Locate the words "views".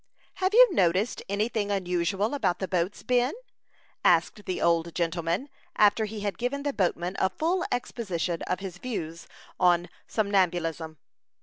8.79-9.27